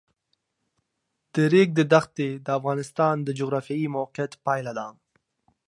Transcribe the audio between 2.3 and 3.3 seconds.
د افغانستان د